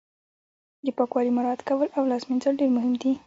د 0.85 0.87
پاکوالي 0.97 1.31
مراعت 1.37 1.61
کول 1.69 1.87
او 1.97 2.03
لاس 2.11 2.23
مینځل 2.29 2.53
ډیر 2.59 2.69
مهم 2.77 2.93
دي 3.01 3.11